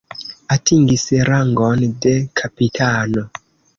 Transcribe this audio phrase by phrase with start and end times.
[0.55, 3.29] Atingis rangon de kapitano.